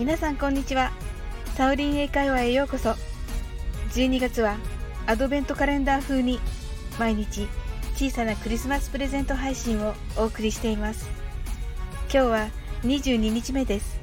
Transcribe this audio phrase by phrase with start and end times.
[0.00, 0.92] 皆さんこんにちは。
[1.56, 2.94] サオリン英会話へようこそ。
[3.90, 4.56] 12月は
[5.06, 6.40] アドベントカレンダー風に
[6.98, 7.46] 毎日
[7.96, 11.06] 小さなクリスマスプレゼント配信をお送りしています。
[12.04, 12.48] 今日は
[12.82, 14.00] 22日目です。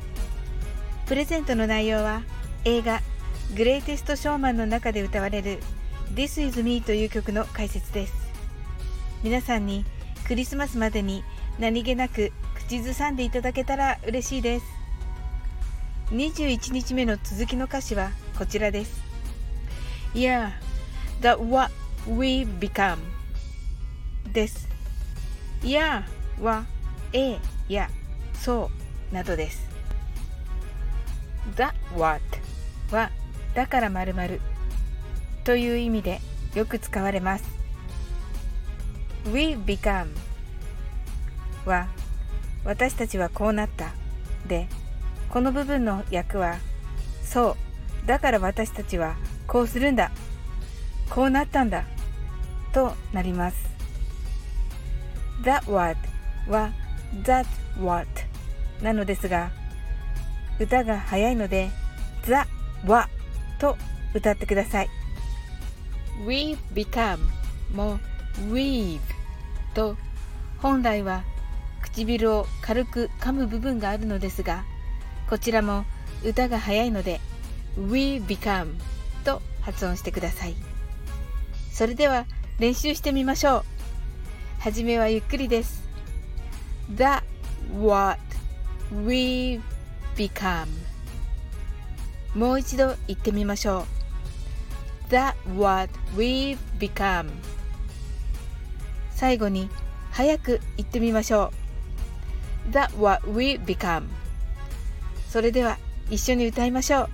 [1.07, 2.21] プレゼントの内容は
[2.63, 3.01] 映画
[3.55, 5.57] グレイテストショーマンの中で歌われる
[6.13, 8.13] This is me という曲の解説です。
[9.23, 9.83] 皆さんに
[10.27, 11.23] クリスマスまでに
[11.57, 14.76] 何気なく口ずさんでいただけたら嬉しいです。
[16.11, 19.01] 21日目の続きの歌詞はこちらです。
[20.13, 20.51] Yeah,
[21.21, 21.73] that what
[22.07, 22.97] we become
[24.31, 24.69] です。
[25.61, 26.03] Yeah
[26.41, 26.65] は
[27.11, 27.89] A や
[28.33, 28.69] そ
[29.11, 29.67] うなどです。
[31.57, 32.21] That what
[32.89, 33.11] は
[33.53, 34.41] だから〇〇
[35.43, 36.21] という意味で
[36.55, 37.43] よく使われます。
[39.25, 40.07] We become
[41.65, 41.89] は
[42.63, 43.91] 私たちはこうなった。
[44.47, 44.69] で
[45.29, 46.57] この部分の訳は
[47.23, 47.57] そ
[48.03, 49.15] うだから私たちは
[49.47, 50.11] こうするんだ
[51.09, 51.85] こうなったんだ
[52.73, 53.57] となります。
[55.43, 55.97] That what
[56.49, 56.71] は
[57.23, 57.45] That
[57.79, 58.07] what
[58.81, 59.51] なのですが
[60.59, 61.69] 歌が早いので
[62.25, 62.33] The
[62.85, 63.09] what
[63.59, 63.77] と
[64.13, 64.89] 歌ってください。
[66.25, 67.19] We've become
[67.73, 67.99] も
[68.49, 68.99] Weave
[69.73, 69.95] と
[70.59, 71.23] 本来は
[71.81, 74.63] 唇を軽く噛む部分があるのですが
[75.29, 75.85] こちらも
[76.23, 77.19] 歌が早いので
[77.77, 78.75] We become
[79.23, 80.55] と発音してください。
[81.71, 82.25] それでは
[82.59, 83.63] 練習してみましょう。
[84.59, 85.83] はじめはゆっくりです。
[86.95, 87.23] That
[87.79, 88.19] what
[89.05, 89.59] we
[90.15, 90.67] become
[92.33, 93.85] もう一度言ってみましょ
[95.09, 95.11] う。
[95.11, 97.29] That what we become
[99.11, 99.69] 最後に
[100.11, 101.51] 早く言ってみましょ
[102.69, 102.71] う。
[102.71, 104.07] That what we become
[105.37, 105.77] それでは
[106.09, 107.09] 一緒に歌いましょう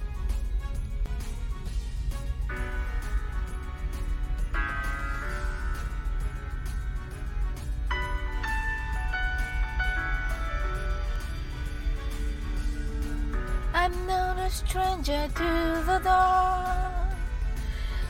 [13.74, 17.12] I'm not a stranger to the dark.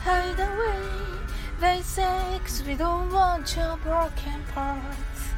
[0.06, 0.78] Hide away,
[1.60, 2.04] they say,
[2.46, 5.34] 'cause we don't want your broken parts.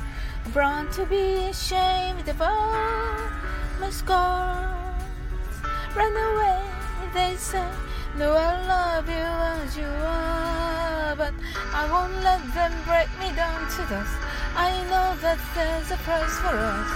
[0.53, 3.16] Born to be ashamed of all
[3.79, 5.55] my scars.
[5.95, 6.61] Run away,
[7.13, 7.67] they say,
[8.17, 11.33] No, I love you as you are, but
[11.73, 14.17] I won't let them break me down to dust.
[14.55, 16.91] I know that there's a price for us,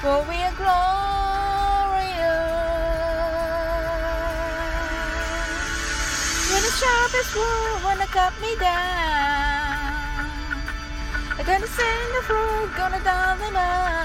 [0.00, 0.94] for we are glorious.
[6.50, 10.30] When the sharpest word wanna cut me down,
[11.38, 14.03] I'm gonna send the floor, gonna dial them out.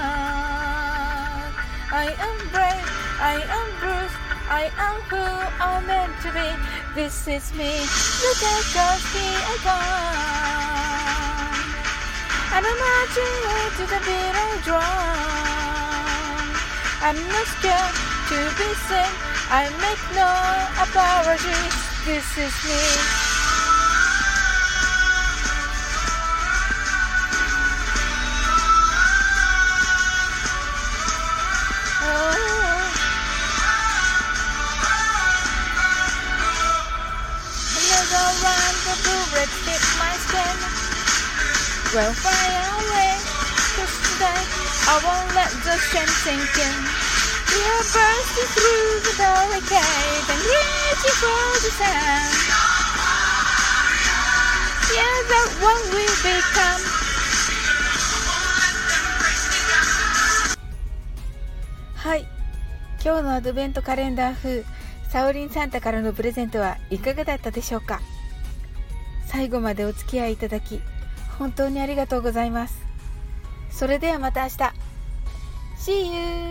[2.00, 2.88] I am brave,
[3.20, 4.16] I am bruised,
[4.48, 5.20] I am who
[5.60, 6.48] I'm meant to be.
[6.94, 7.76] This is me,
[8.24, 10.80] look at feet are gone.
[12.56, 13.36] And I'm marching
[13.76, 14.80] to the beat of drum.
[17.04, 17.96] I'm not scared
[18.32, 19.12] to be seen,
[19.52, 20.30] I make no
[20.80, 21.76] apologies.
[22.06, 23.19] This is me.
[41.92, 43.18] Well, fire away,
[43.74, 44.42] cause today
[44.86, 46.76] I won't let the shame sink in.
[47.50, 52.30] We are bursting through the barricade and reaching for the sand.
[54.94, 56.82] Yeah, that's what we become.
[61.96, 62.20] はい
[63.04, 64.64] 今日のアドベントカレンダー風
[65.10, 68.00] サオリンサンタからのプレゼントはいかがだったでしょうか
[69.26, 70.80] 最後までお付き合いいただき
[71.40, 72.78] 本当にありがとうございます
[73.70, 74.56] それではまた明日
[75.78, 76.49] See you!